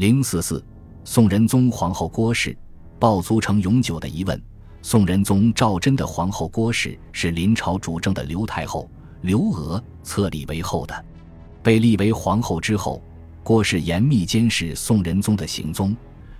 [0.00, 0.64] 零四四，
[1.04, 2.56] 宋仁宗皇后郭氏，
[2.98, 4.42] 抱族成永久的疑问。
[4.80, 8.90] 宋仁宗赵祯的皇后郭氏是临朝主政的刘太后
[9.20, 11.04] 刘娥册立为后的，
[11.62, 13.02] 被立为皇后之后，
[13.42, 15.94] 郭氏严密监视宋仁宗的行踪，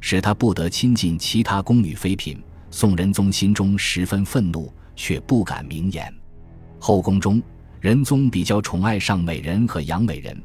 [0.00, 2.42] 使他不得亲近其他宫女妃嫔。
[2.72, 6.12] 宋仁宗心中十分愤怒，却不敢明言。
[6.80, 7.40] 后宫中，
[7.80, 10.36] 仁宗比较宠爱尚美人和杨美人，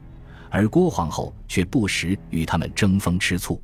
[0.50, 3.62] 而郭皇后却不时与他们争风吃醋。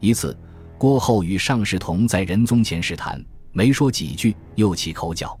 [0.00, 0.36] 一次，
[0.76, 3.24] 郭后与尚氏同在仁宗前试谈。
[3.50, 5.36] 没说几句，又起口角，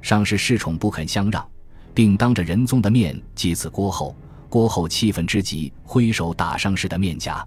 [0.00, 1.46] 尚氏恃宠不肯相让，
[1.94, 4.16] 并当着仁宗的面祭祀郭后。
[4.48, 7.46] 郭后气愤之极，挥手打尚氏的面颊。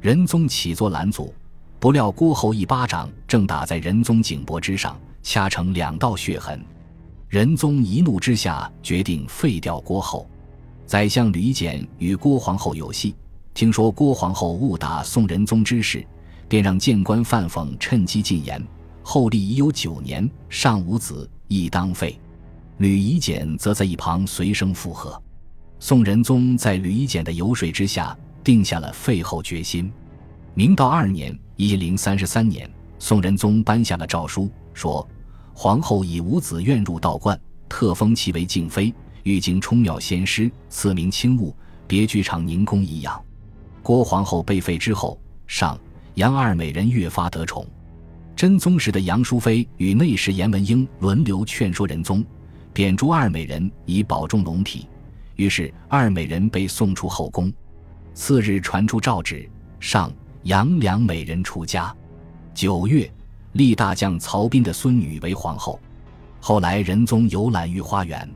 [0.00, 1.34] 仁宗起坐拦阻，
[1.80, 6.64] 不料郭后一巴掌正打在仁宗颈脖之上，掐成两道血痕。
[7.28, 10.26] 仁宗一怒之下，决定废掉郭后。
[10.88, 13.14] 宰相吕简与郭皇后有隙，
[13.52, 16.02] 听说郭皇后误打宋仁宗之事，
[16.48, 18.66] 便让谏官范讽趁机进言。
[19.02, 22.18] 后立已有九年，尚无子，亦当废。
[22.78, 25.22] 吕夷简则在一旁随声附和。
[25.78, 29.92] 宋仁宗在吕夷简的游说之下，定下了废后决心。
[30.54, 32.66] 明道二年（一零三十三年），
[32.98, 35.06] 宋仁宗颁下了诏书，说
[35.52, 38.94] ：“皇后以无子，愿入道观，特封其为静妃，
[39.28, 41.54] 欲经冲庙仙师，赐名清物，
[41.86, 43.22] 别剧场宁宫颐养。”
[43.84, 45.78] 郭皇后被废之后，上
[46.14, 47.66] 杨二美人越发得宠。
[48.34, 52.24] 真宗时的杨淑妃与内侍严文英轮流劝说仁宗，
[52.72, 54.88] 贬黜二美人以保重龙体。
[55.36, 57.52] 于是二美人被送出后宫。
[58.14, 59.46] 次日传出诏旨，
[59.78, 60.10] 上
[60.44, 61.94] 杨两美人出家。
[62.54, 63.10] 九月，
[63.52, 65.78] 立大将曹彬的孙女为皇后。
[66.40, 68.26] 后来仁宗游览御花园，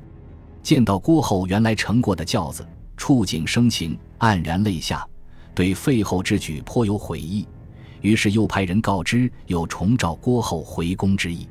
[0.63, 5.07] 见到郭后原来乘过的轿子，触景生情，黯然泪下，
[5.55, 7.47] 对废后之举颇有悔意。
[8.01, 11.49] 于是又派人告知有重召郭后回宫之意。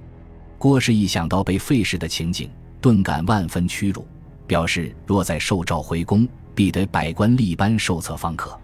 [0.57, 4.05] 郭氏一想到被废时的情景，顿感万分屈辱，
[4.47, 8.57] 表示若再受召回宫，必得百官立班受册方可。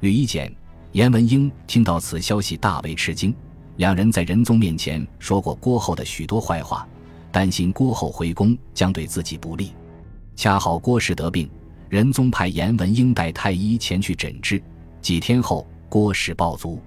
[0.00, 0.54] 吕夷简、
[0.92, 3.34] 严文英听到此消息，大为吃惊。
[3.76, 6.86] 两人在仁宗面前说过郭后的许多坏话，
[7.30, 9.72] 担心郭后回宫将对自己不利。
[10.34, 11.48] 恰好郭氏得病，
[11.88, 14.62] 仁宗派严文英带太医前去诊治。
[15.00, 16.80] 几天后，郭氏暴卒。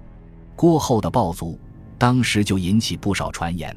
[0.54, 1.58] 郭后的暴卒，
[1.98, 3.76] 当时就引起不少传言，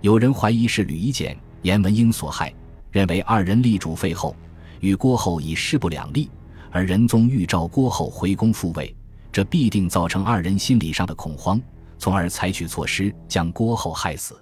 [0.00, 2.54] 有人怀疑是吕夷简、严文英所害，
[2.92, 4.34] 认为二人立主废后，
[4.80, 6.30] 与郭后已势不两立，
[6.70, 8.94] 而仁宗欲召郭后回宫复位，
[9.32, 11.60] 这必定造成二人心理上的恐慌，
[11.98, 14.40] 从而采取措施将郭后害死。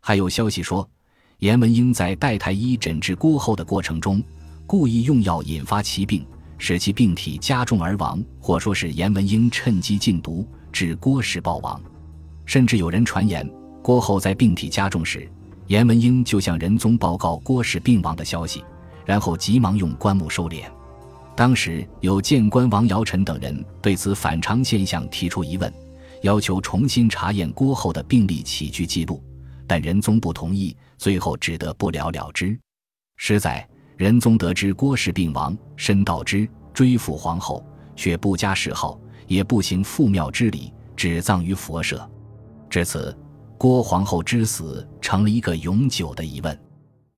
[0.00, 0.88] 还有消息说，
[1.42, 4.22] 严文英在代太医诊治郭后的过程中，
[4.64, 6.24] 故意用药引发其病，
[6.56, 10.46] 使其病体加重而亡，或说是严文英趁机禁毒。
[10.70, 11.82] 致郭氏暴亡，
[12.44, 13.44] 甚至有人传言，
[13.82, 15.28] 郭后在病体加重时，
[15.66, 18.64] 严文英就向仁宗报告郭氏病亡的消息，
[19.04, 20.62] 然后急忙用棺木收敛。
[21.34, 25.70] 当时有谏官王尧臣等人对此反常现象提出疑问，
[26.22, 29.20] 要求重新查验郭后的病历起居记录，
[29.66, 32.56] 但仁宗不同意，最后只得不了了之。
[33.16, 38.96] 十载仁宗得知郭氏病亡，深悼之，追抚皇后，却不加谥号。
[39.26, 42.08] 也不行父庙之礼，只葬于佛舍。
[42.70, 43.16] 至此，
[43.58, 46.56] 郭皇后之死成了一个永久的疑问。